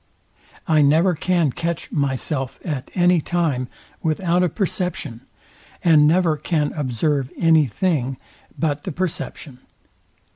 I 0.67 0.81
never 0.81 1.13
can 1.13 1.51
catch 1.51 1.91
myself 1.91 2.59
at 2.65 2.89
any 2.95 3.21
time 3.21 3.67
without 4.01 4.41
a 4.41 4.49
perception, 4.49 5.21
and 5.83 6.07
never 6.07 6.37
can 6.37 6.73
observe 6.73 7.31
any 7.37 7.67
thing 7.67 8.17
but 8.57 8.83
the 8.83 8.91
perception. 8.91 9.59